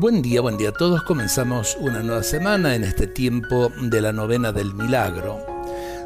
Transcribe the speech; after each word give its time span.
Buen 0.00 0.22
día, 0.22 0.40
buen 0.40 0.56
día 0.56 0.68
a 0.68 0.72
todos. 0.72 1.02
Comenzamos 1.02 1.76
una 1.80 2.04
nueva 2.04 2.22
semana 2.22 2.76
en 2.76 2.84
este 2.84 3.08
tiempo 3.08 3.72
de 3.82 4.00
la 4.00 4.12
novena 4.12 4.52
del 4.52 4.72
milagro. 4.72 5.40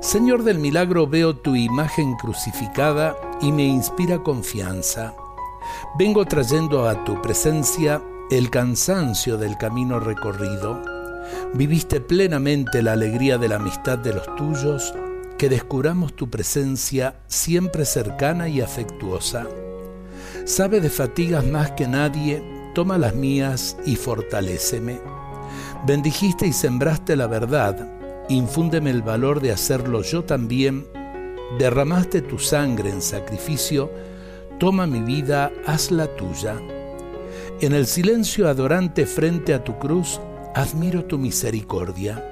Señor 0.01 0.45
del 0.45 0.59
milagro, 0.59 1.07
veo 1.07 1.37
tu 1.37 1.57
imagen 1.57 2.15
crucificada 2.15 3.15
y 3.43 3.53
me 3.53 3.67
inspira 3.67 4.23
confianza. 4.23 5.15
Vengo 5.99 6.25
trayendo 6.25 6.89
a 6.89 7.05
tu 7.05 7.21
presencia 7.21 8.03
el 8.31 8.49
cansancio 8.49 9.37
del 9.37 9.59
camino 9.59 10.01
recorrido. 10.01 10.83
Viviste 11.53 12.01
plenamente 12.01 12.81
la 12.81 12.93
alegría 12.93 13.37
de 13.37 13.49
la 13.49 13.57
amistad 13.57 13.99
de 13.99 14.15
los 14.15 14.37
tuyos, 14.37 14.95
que 15.37 15.51
descubramos 15.51 16.17
tu 16.17 16.31
presencia 16.31 17.17
siempre 17.27 17.85
cercana 17.85 18.49
y 18.49 18.63
afectuosa. 18.63 19.47
Sabe 20.47 20.81
de 20.81 20.89
fatigas 20.89 21.45
más 21.45 21.73
que 21.73 21.87
nadie, 21.87 22.62
toma 22.75 22.99
las 22.99 23.15
mías 23.15 23.77
y 23.85 23.97
fortaléceme. 23.97 25.01
Bendijiste 25.87 26.47
y 26.47 26.53
sembraste 26.53 27.17
la 27.17 27.27
verdad, 27.27 27.89
infúndeme 28.29 28.91
el 28.91 29.03
valor 29.03 29.41
de 29.41 29.53
hacerlo 29.53 30.03
yo 30.03 30.25
también. 30.25 30.87
Derramaste 31.59 32.23
tu 32.23 32.39
sangre 32.39 32.91
en 32.91 33.03
sacrificio, 33.03 33.91
toma 34.59 34.87
mi 34.87 35.01
vida, 35.01 35.51
hazla 35.67 36.07
tuya. 36.17 36.57
En 37.61 37.73
el 37.73 37.87
silencio 37.87 38.49
adorante 38.49 39.07
frente 39.07 39.55
a 39.55 39.63
tu 39.63 39.79
cruz, 39.79 40.21
admiro 40.55 41.05
tu 41.05 41.19
misericordia, 41.19 42.25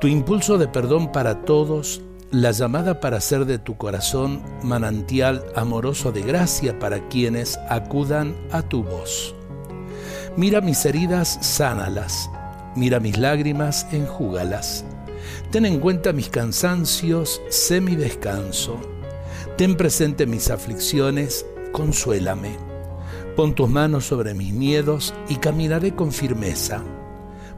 tu 0.00 0.06
impulso 0.06 0.58
de 0.58 0.68
perdón 0.68 1.10
para 1.12 1.42
todos, 1.42 2.00
la 2.30 2.50
llamada 2.50 3.00
para 3.00 3.20
ser 3.20 3.44
de 3.44 3.58
tu 3.58 3.76
corazón 3.76 4.42
manantial 4.62 5.44
amoroso 5.54 6.12
de 6.12 6.22
gracia 6.22 6.78
para 6.78 7.08
quienes 7.08 7.58
acudan 7.68 8.34
a 8.50 8.62
tu 8.62 8.82
voz. 8.82 9.34
Mira 10.36 10.60
mis 10.60 10.84
heridas, 10.84 11.38
sánalas, 11.42 12.28
mira 12.74 12.98
mis 12.98 13.16
lágrimas, 13.18 13.86
enjúgalas. 13.92 14.84
Ten 15.52 15.64
en 15.64 15.78
cuenta 15.78 16.12
mis 16.12 16.28
cansancios, 16.28 17.40
sé 17.50 17.80
mi 17.80 17.94
descanso. 17.94 18.80
Ten 19.56 19.76
presente 19.76 20.26
mis 20.26 20.50
aflicciones, 20.50 21.46
consuélame. 21.70 22.56
Pon 23.36 23.54
tus 23.54 23.68
manos 23.68 24.06
sobre 24.06 24.34
mis 24.34 24.52
miedos 24.52 25.14
y 25.28 25.36
caminaré 25.36 25.94
con 25.94 26.10
firmeza. 26.10 26.82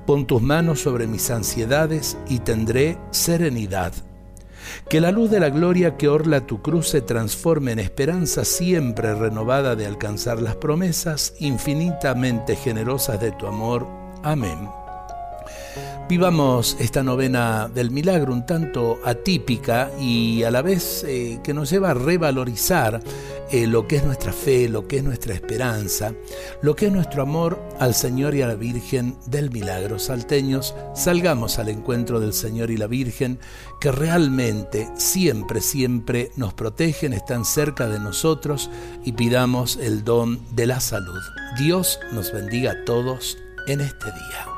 Pon 0.05 0.27
tus 0.27 0.43
manos 0.43 0.81
sobre 0.81 1.07
mis 1.07 1.31
ansiedades 1.31 2.19
y 2.29 2.41
tendré 2.41 2.99
serenidad. 3.11 3.95
Que 4.89 5.01
la 5.01 5.11
luz 5.11 5.31
de 5.31 5.41
la 5.41 5.51
gloria 5.51 5.97
que 5.97 6.09
orla 6.09 6.47
tu 6.47 6.63
cruz 6.63 6.89
se 6.89 7.03
transforme 7.03 7.73
en 7.73 7.79
esperanza 7.79 8.45
siempre 8.45 9.15
renovada 9.15 9.77
de 9.77 9.87
alcanzar 9.87 10.41
las 10.41 10.57
promesas 10.57 11.35
infinitamente 11.39 12.57
generosas 12.57 13.21
de 13.21 13.33
tu 13.33 13.47
amor. 13.47 13.87
Amén. 14.23 14.86
Vivamos 16.09 16.77
esta 16.79 17.03
novena 17.03 17.69
del 17.69 17.91
milagro 17.91 18.33
un 18.33 18.47
tanto 18.47 19.01
atípica 19.05 19.91
y 19.99 20.45
a 20.45 20.53
la 20.53 20.63
vez 20.63 21.03
eh, 21.03 21.41
que 21.43 21.53
nos 21.53 21.69
lleva 21.69 21.91
a 21.91 21.95
revalorizar 21.95 23.01
eh, 23.51 23.67
lo 23.67 23.89
que 23.89 23.97
es 23.97 24.05
nuestra 24.05 24.33
fe, 24.33 24.69
lo 24.69 24.87
que 24.87 24.99
es 24.99 25.05
nuestra 25.05 25.35
esperanza, 25.35 26.15
lo 26.63 26.77
que 26.77 26.87
es 26.87 26.93
nuestro 26.93 27.23
amor 27.23 27.61
al 27.81 27.93
Señor 27.93 28.37
y 28.37 28.43
a 28.43 28.47
la 28.47 28.55
Virgen 28.55 29.17
del 29.27 29.51
milagro. 29.51 29.99
Salteños, 29.99 30.77
salgamos 30.95 31.59
al 31.59 31.69
encuentro 31.69 32.21
del 32.21 32.33
Señor 32.33 32.71
y 32.71 32.77
la 32.77 32.87
Virgen, 32.87 33.41
que 33.81 33.91
realmente 33.91 34.89
siempre, 34.97 35.61
siempre 35.61 36.31
nos 36.37 36.55
protegen, 36.55 37.15
están 37.15 37.45
cerca 37.45 37.89
de 37.89 37.99
nosotros 37.99 38.71
y 39.05 39.13
pidamos 39.13 39.77
el 39.77 40.05
don 40.05 40.41
de 40.55 40.67
la 40.67 40.79
salud. 40.79 41.23
Dios 41.59 41.99
nos 42.13 42.33
bendiga 42.33 42.73
a 42.73 42.85
todos 42.85 43.39
en 43.67 43.81
este 43.81 44.07
día. 44.07 44.56